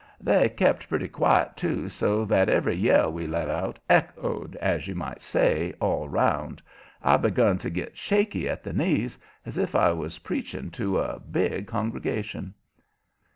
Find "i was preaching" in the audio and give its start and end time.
9.75-10.71